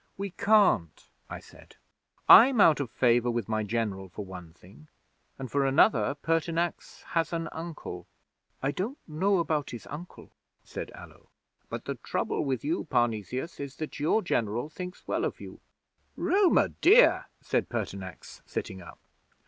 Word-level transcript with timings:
'"We 0.17 0.31
can't," 0.31 1.11
I 1.29 1.39
said. 1.39 1.75
"I'm 2.27 2.59
out 2.59 2.79
of 2.79 2.89
favour 2.89 3.29
with 3.29 3.47
my 3.47 3.61
General, 3.63 4.09
for 4.09 4.25
one 4.25 4.51
thing; 4.51 4.87
and 5.37 5.51
for 5.51 5.63
another, 5.63 6.15
Pertinax 6.23 7.03
has 7.09 7.31
an 7.31 7.49
uncle." 7.51 8.07
'"I 8.63 8.71
don't 8.71 8.97
know 9.07 9.37
about 9.37 9.69
his 9.69 9.85
uncle," 9.85 10.31
said 10.63 10.89
Allo, 10.95 11.29
"but 11.69 11.85
the 11.85 11.93
trouble 12.01 12.43
with 12.43 12.65
you, 12.65 12.85
Parnesius, 12.85 13.59
is 13.59 13.75
that 13.75 13.99
your 13.99 14.23
General 14.23 14.69
thinks 14.69 15.07
well 15.07 15.23
of 15.23 15.39
you." 15.39 15.59
'"Roma 16.15 16.69
Dea!" 16.69 17.19
said 17.39 17.69
Pertinax, 17.69 18.41
sitting 18.47 18.81
up. 18.81 18.97